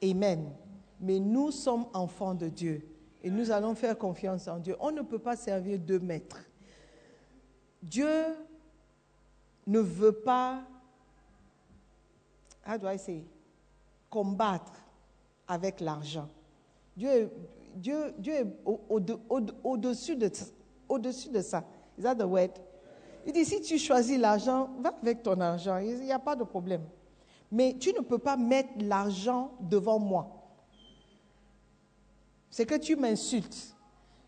[0.02, 0.52] Amen.
[1.00, 2.86] Mais nous sommes enfants de Dieu
[3.22, 4.76] et nous allons faire confiance en Dieu.
[4.80, 6.40] On ne peut pas servir deux maîtres.
[7.82, 8.36] Dieu
[9.66, 10.62] ne veut pas,
[12.66, 13.24] how do I say,
[14.10, 14.72] combattre
[15.48, 16.28] avec l'argent.
[16.96, 17.30] Dieu
[17.74, 21.64] Dieu, Dieu est au- au- au- au-dessus de, de ça.
[21.98, 22.50] Is that the word?
[23.26, 25.76] Il dit, si tu choisis l'argent, va avec ton argent.
[25.78, 26.82] Il n'y a pas de problème.
[27.52, 30.28] Mais tu ne peux pas mettre l'argent devant moi.
[32.48, 33.76] C'est que tu m'insultes.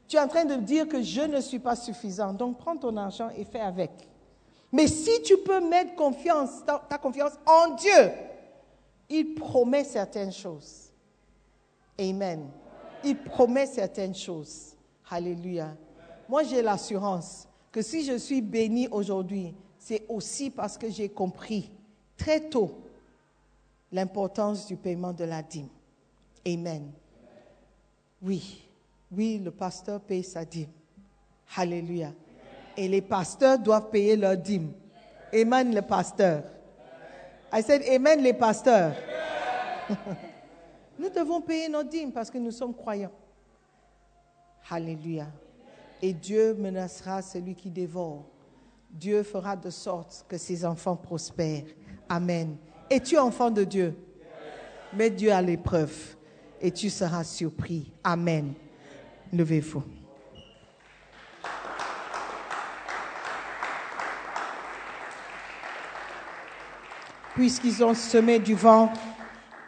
[0.07, 2.32] Tu es en train de dire que je ne suis pas suffisant.
[2.34, 3.90] Donc prends ton argent et fais avec.
[4.70, 8.11] Mais si tu peux mettre confiance, ta confiance en Dieu,
[9.09, 10.90] il promet certaines choses.
[11.99, 12.49] Amen.
[13.05, 14.76] Il promet certaines choses.
[15.11, 15.76] Alléluia.
[16.28, 21.70] Moi, j'ai l'assurance que si je suis béni aujourd'hui, c'est aussi parce que j'ai compris
[22.16, 22.82] très tôt
[23.90, 25.68] l'importance du paiement de la dîme.
[26.46, 26.90] Amen.
[28.22, 28.62] Oui,
[29.11, 30.70] oui, le pasteur paye sa dîme.
[31.57, 32.12] Alléluia.
[32.76, 34.72] Et les pasteurs doivent payer leur dîme.
[35.34, 36.44] Amen, le pasteur.
[37.53, 38.94] I said, Amen, les pasteurs.
[40.99, 43.12] Nous devons payer nos dîmes parce que nous sommes croyants.
[44.70, 45.26] Alléluia.
[46.01, 48.24] Et Dieu menacera celui qui dévore.
[48.90, 51.64] Dieu fera de sorte que ses enfants prospèrent.
[52.09, 52.57] Amen.
[52.90, 53.97] Es-tu enfant de Dieu?
[54.93, 56.16] Mets Dieu à l'épreuve
[56.61, 57.93] et tu seras surpris.
[58.05, 58.53] Amen.
[59.32, 59.82] Levez-vous.
[67.34, 68.93] Puisqu'ils ont semé du vent,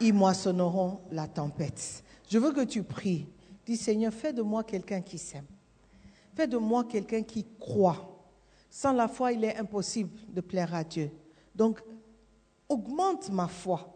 [0.01, 2.03] ils moissonneront la tempête.
[2.28, 3.26] Je veux que tu pries.
[3.66, 5.47] Dis Seigneur, fais de moi quelqu'un qui s'aime.
[6.34, 8.11] Fais de moi quelqu'un qui croit.
[8.70, 11.11] Sans la foi, il est impossible de plaire à Dieu.
[11.55, 11.80] Donc,
[12.68, 13.95] augmente ma foi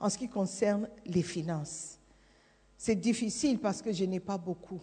[0.00, 1.98] en ce qui concerne les finances.
[2.76, 4.80] C'est difficile parce que je n'ai pas beaucoup.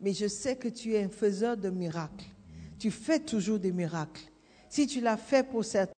[0.00, 2.26] mais je sais que tu es un faiseur de miracles.
[2.78, 4.30] Tu fais toujours des miracles.
[4.68, 5.92] Si tu l'as fait pour certains,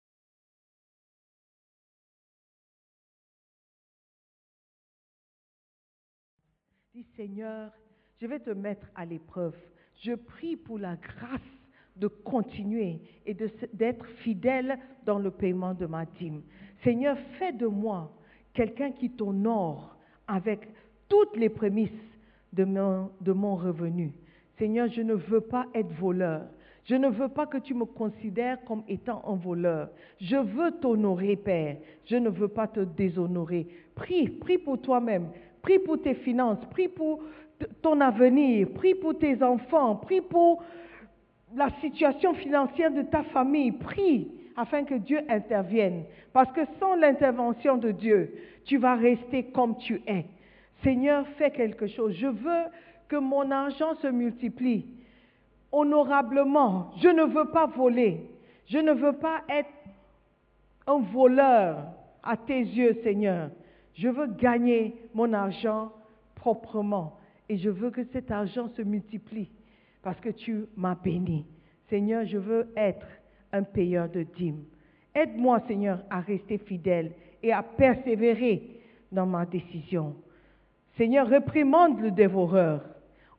[7.15, 7.71] Seigneur,
[8.19, 9.55] je vais te mettre à l'épreuve.
[10.01, 11.41] Je prie pour la grâce
[11.95, 16.41] de continuer et d'être fidèle dans le paiement de ma dîme.
[16.83, 18.11] Seigneur, fais de moi
[18.53, 19.97] quelqu'un qui t'honore
[20.27, 20.67] avec
[21.07, 21.91] toutes les prémices
[22.53, 24.13] de mon, de mon revenu.
[24.57, 26.47] Seigneur, je ne veux pas être voleur.
[26.85, 29.89] Je ne veux pas que tu me considères comme étant un voleur.
[30.19, 31.77] Je veux t'honorer, Père.
[32.05, 33.67] Je ne veux pas te déshonorer.
[33.95, 35.29] Prie, prie pour toi-même.
[35.61, 36.63] Prie pour tes finances.
[36.71, 37.21] Prie pour
[37.81, 38.67] ton avenir.
[38.75, 39.95] Prie pour tes enfants.
[39.97, 40.63] Prie pour
[41.55, 43.71] la situation financière de ta famille.
[43.71, 46.03] Prie afin que Dieu intervienne.
[46.33, 48.33] Parce que sans l'intervention de Dieu,
[48.65, 50.25] tu vas rester comme tu es.
[50.83, 52.13] Seigneur, fais quelque chose.
[52.13, 52.65] Je veux
[53.07, 54.85] que mon argent se multiplie
[55.71, 56.91] honorablement.
[57.01, 58.21] Je ne veux pas voler.
[58.67, 59.69] Je ne veux pas être
[60.87, 61.77] un voleur
[62.23, 63.49] à tes yeux, Seigneur.
[63.99, 65.91] Je veux gagner mon argent
[66.35, 67.17] proprement.
[67.49, 69.51] Et je veux que cet argent se multiplie
[70.01, 71.45] parce que tu m'as béni.
[71.89, 73.05] Seigneur, je veux être
[73.51, 74.63] un payeur de dîmes.
[75.13, 77.11] Aide-moi, Seigneur, à rester fidèle
[77.43, 78.79] et à persévérer
[79.11, 80.15] dans ma décision.
[80.95, 82.81] Seigneur, réprimande le dévoreur.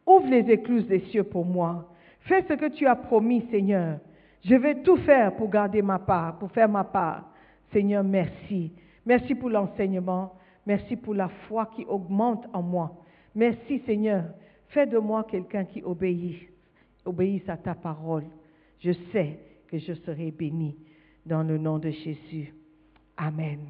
[0.06, 1.90] Ouvre les écluses des cieux pour moi.
[2.20, 3.98] Fais ce que tu as promis, Seigneur.
[4.44, 7.30] Je vais tout faire pour garder ma part, pour faire ma part.
[7.72, 8.72] Seigneur, merci.
[9.06, 10.34] Merci pour l'enseignement.
[10.66, 12.96] Merci pour la foi qui augmente en moi.
[13.34, 14.24] Merci, Seigneur.
[14.68, 16.42] Fais de moi quelqu'un qui obéisse,
[17.04, 18.24] obéisse à ta parole.
[18.80, 19.38] Je sais
[19.68, 20.76] que je serai béni
[21.26, 22.54] dans le nom de Jésus.
[23.16, 23.60] Amen.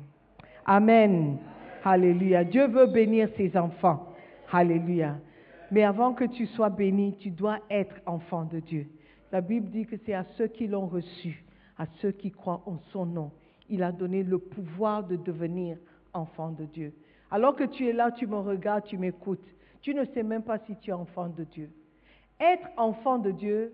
[0.66, 1.38] Amen.
[1.84, 2.44] Alléluia.
[2.44, 4.14] Dieu veut bénir ses enfants.
[4.52, 5.18] Alléluia.
[5.70, 8.86] Mais avant que tu sois béni, tu dois être enfant de Dieu.
[9.32, 11.44] La Bible dit que c'est à ceux qui l'ont reçu,
[11.78, 13.30] à ceux qui croient en son nom.
[13.68, 15.76] Il a donné le pouvoir de devenir
[16.12, 16.92] enfant de Dieu.
[17.30, 19.46] Alors que tu es là, tu me regardes, tu m'écoutes.
[19.80, 21.70] Tu ne sais même pas si tu es enfant de Dieu.
[22.38, 23.72] Être enfant de Dieu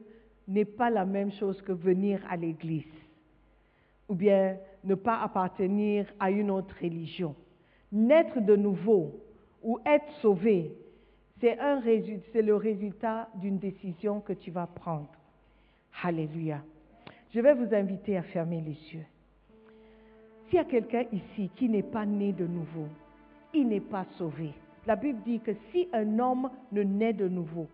[0.49, 2.85] n'est pas la même chose que venir à l'église
[4.09, 7.35] ou bien ne pas appartenir à une autre religion.
[7.91, 9.21] Naître de nouveau
[9.63, 10.77] ou être sauvé,
[11.41, 11.57] c'est
[12.43, 15.11] le résultat d'une décision que tu vas prendre.
[16.03, 16.63] Alléluia.
[17.31, 19.07] Je vais vous inviter à fermer les yeux.
[20.49, 22.87] S'il y a quelqu'un ici qui n'est pas né de nouveau,
[23.53, 24.53] il n'est pas sauvé.
[24.87, 27.67] La Bible dit que si un homme ne naît de nouveau,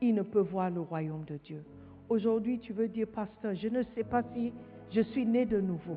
[0.00, 1.62] il ne peut voir le royaume de Dieu.
[2.08, 4.52] Aujourd'hui, tu veux dire, pasteur, je ne sais pas si
[4.90, 5.96] je suis né de nouveau.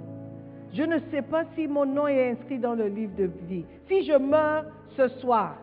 [0.74, 3.65] Je ne sais pas si mon nom est inscrit dans le livre de vie.
[3.88, 4.65] Si je meurs
[4.95, 5.57] ce soir,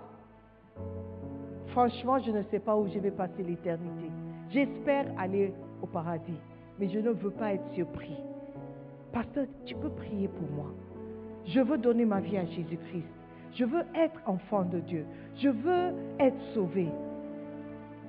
[1.68, 4.10] franchement, je ne sais pas où je vais passer l'éternité.
[4.50, 5.52] J'espère aller
[5.82, 6.38] au paradis,
[6.78, 8.16] mais je ne veux pas être surpris.
[9.12, 10.72] Pasteur, tu peux prier pour moi.
[11.46, 13.06] Je veux donner ma vie à Jésus-Christ.
[13.54, 15.04] Je veux être enfant de Dieu.
[15.36, 16.88] Je veux être sauvé.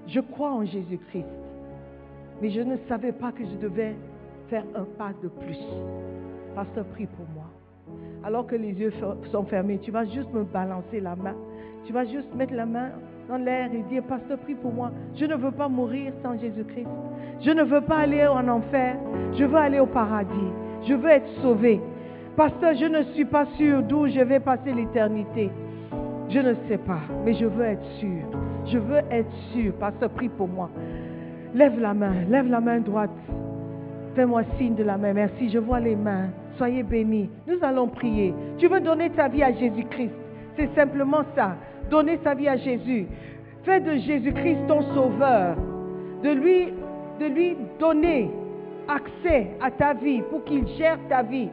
[0.07, 1.25] Je crois en Jésus-Christ.
[2.41, 3.95] Mais je ne savais pas que je devais
[4.49, 5.59] faire un pas de plus.
[6.55, 7.45] Pasteur, prie pour moi.
[8.23, 8.93] Alors que les yeux
[9.31, 11.35] sont fermés, tu vas juste me balancer la main.
[11.85, 12.91] Tu vas juste mettre la main
[13.29, 14.91] dans l'air et dire, Pasteur, prie pour moi.
[15.15, 16.87] Je ne veux pas mourir sans Jésus-Christ.
[17.41, 18.97] Je ne veux pas aller en enfer.
[19.33, 20.51] Je veux aller au paradis.
[20.87, 21.81] Je veux être sauvé.
[22.35, 25.49] Pasteur, je ne suis pas sûr d'où je vais passer l'éternité.
[26.29, 28.23] Je ne sais pas, mais je veux être sûr.
[28.67, 29.73] Je veux être sûr.
[29.73, 30.69] Pasteur, prie pour moi.
[31.53, 33.09] Lève la main, lève la main droite.
[34.15, 35.13] Fais-moi signe de la main.
[35.13, 36.29] Merci, je vois les mains.
[36.57, 37.29] Soyez bénis.
[37.47, 38.33] Nous allons prier.
[38.57, 40.13] Tu veux donner ta vie à Jésus-Christ.
[40.55, 41.55] C'est simplement ça.
[41.89, 43.07] Donner sa vie à Jésus.
[43.63, 45.55] Fais de Jésus-Christ ton sauveur.
[46.23, 46.67] De lui,
[47.19, 48.29] de lui donner
[48.89, 51.49] accès à ta vie pour qu'il gère ta vie.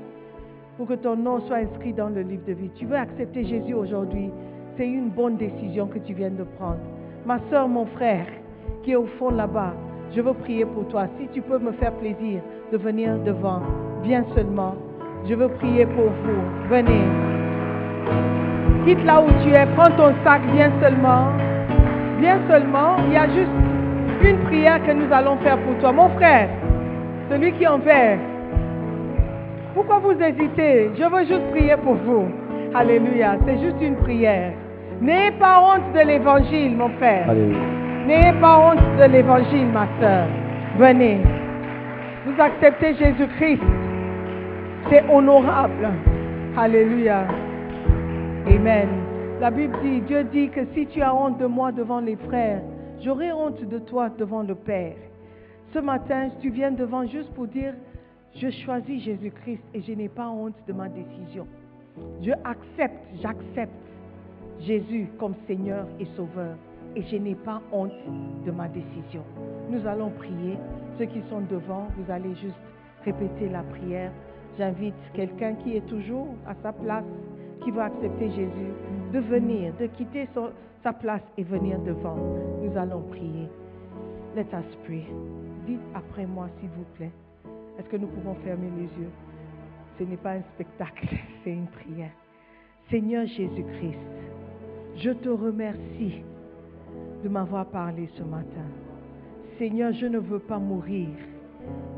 [0.77, 2.71] Pour que ton nom soit inscrit dans le livre de vie.
[2.77, 4.31] Tu veux accepter Jésus aujourd'hui?
[4.77, 6.81] C'est une bonne décision que tu viens de prendre.
[7.25, 8.27] Ma soeur, mon frère,
[8.83, 9.73] qui est au fond là-bas,
[10.15, 11.07] je veux prier pour toi.
[11.19, 12.41] Si tu peux me faire plaisir
[12.73, 13.61] de venir devant,
[14.03, 14.75] viens seulement.
[15.29, 16.69] Je veux prier pour vous.
[16.69, 17.03] Venez.
[18.85, 21.33] Quitte là où tu es, prends ton sac, viens seulement.
[22.21, 22.97] Viens seulement.
[23.07, 23.51] Il y a juste
[24.23, 25.93] une prière que nous allons faire pour toi.
[25.93, 26.49] Mon frère,
[27.31, 28.19] celui qui en fait.
[29.75, 30.91] Pourquoi vous hésitez?
[30.99, 32.27] Je veux juste prier pour vous.
[32.75, 33.37] Alléluia.
[33.47, 34.53] C'est juste une prière.
[35.01, 37.27] N'ayez pas honte de l'évangile, mon frère.
[38.07, 40.27] N'ayez pas honte de l'évangile, ma soeur.
[40.79, 41.21] Venez.
[42.27, 43.63] Vous acceptez Jésus-Christ.
[44.91, 45.89] C'est honorable.
[46.57, 47.27] Alléluia.
[48.47, 48.89] Amen.
[49.41, 52.63] La Bible dit, Dieu dit que si tu as honte de moi devant les frères,
[53.03, 54.95] j'aurai honte de toi devant le Père.
[55.77, 57.75] Ce matin, tu viens devant juste pour dire,
[58.35, 61.47] je choisis Jésus-Christ et je n'ai pas honte de ma décision.
[62.23, 63.75] Je accepte, j'accepte
[64.61, 66.57] Jésus comme Seigneur et Sauveur
[66.95, 67.93] et je n'ai pas honte
[68.47, 69.23] de ma décision.
[69.69, 70.57] Nous allons prier.
[70.99, 72.57] Ceux qui sont devant, vous allez juste
[73.05, 74.13] répéter la prière.
[74.57, 77.05] J'invite quelqu'un qui est toujours à sa place,
[77.63, 78.73] qui veut accepter Jésus,
[79.13, 80.27] de venir, de quitter
[80.83, 82.17] sa place et venir devant.
[82.63, 83.51] Nous allons prier.
[84.35, 85.05] Let us pray.
[85.67, 87.13] Dites après moi, s'il vous plaît.
[87.79, 89.11] Est-ce que nous pouvons fermer les yeux?
[89.99, 91.09] Ce n'est pas un spectacle,
[91.45, 92.13] c'est une prière.
[92.91, 93.99] Seigneur Jésus-Christ,
[94.97, 96.23] je te remercie
[97.23, 98.69] de m'avoir parlé ce matin.
[99.59, 101.09] Seigneur, je ne veux pas mourir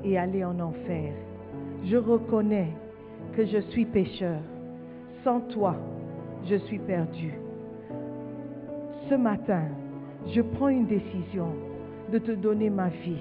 [0.03, 1.13] et aller en enfer.
[1.85, 2.73] Je reconnais
[3.37, 4.41] que je suis pécheur.
[5.25, 5.77] Sans toi,
[6.47, 7.35] je suis perdu.
[9.09, 9.65] Ce matin,
[10.29, 11.49] je prends une décision
[12.13, 13.21] de te donner ma vie.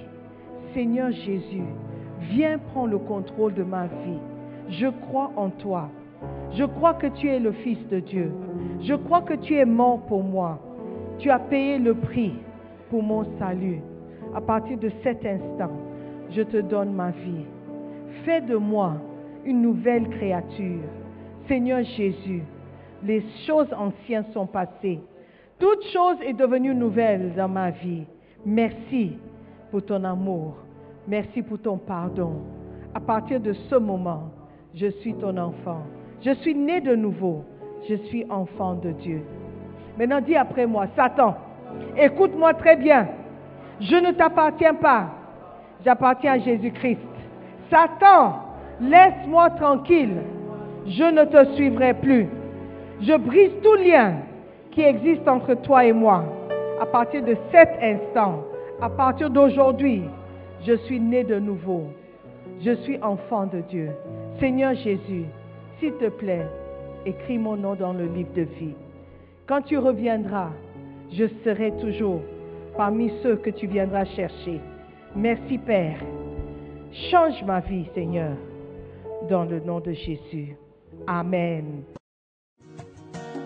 [0.74, 1.64] Seigneur Jésus,
[2.32, 4.20] viens prendre le contrôle de ma vie.
[4.70, 5.90] Je crois en toi.
[6.54, 8.32] Je crois que tu es le Fils de Dieu.
[8.82, 10.60] Je crois que tu es mort pour moi.
[11.20, 12.34] Tu as payé le prix
[12.90, 13.82] pour mon salut.
[14.36, 15.72] À partir de cet instant,
[16.32, 17.46] je te donne ma vie.
[18.26, 18.94] Fais de moi
[19.46, 20.84] une nouvelle créature.
[21.48, 22.44] Seigneur Jésus,
[23.04, 25.00] les choses anciennes sont passées.
[25.60, 28.04] Toute chose est devenue nouvelle dans ma vie.
[28.46, 29.18] Merci
[29.72, 30.56] pour ton amour.
[31.08, 32.42] Merci pour ton pardon.
[32.94, 34.32] À partir de ce moment,
[34.74, 35.82] je suis ton enfant.
[36.24, 37.44] Je suis né de nouveau.
[37.88, 39.22] Je suis enfant de Dieu.
[39.98, 41.36] Maintenant, dis après moi, Satan,
[41.96, 43.08] écoute-moi très bien.
[43.80, 45.08] Je ne t'appartiens pas.
[45.86, 47.00] J'appartiens à Jésus-Christ.
[47.70, 48.40] Satan,
[48.82, 50.18] laisse-moi tranquille.
[50.88, 52.28] Je ne te suivrai plus.
[53.02, 54.16] Je brise tout lien
[54.72, 56.24] qui existe entre toi et moi.
[56.82, 58.44] À partir de cet instant,
[58.82, 60.04] à partir d'aujourd'hui,
[60.66, 61.88] je suis né de nouveau.
[62.62, 63.92] Je suis enfant de Dieu.
[64.40, 65.26] Seigneur Jésus,
[65.80, 66.46] s'il te plaît,
[67.06, 68.76] écris mon nom dans le livre de vie.
[69.48, 70.52] Quand tu reviendras,
[71.12, 72.22] je serai toujours
[72.76, 74.60] parmi ceux que tu viendras chercher.
[75.16, 76.00] Merci Père.
[77.12, 78.36] Change ma vie, Seigneur,
[79.30, 80.56] dans le nom de Jésus.
[81.06, 81.84] Amen.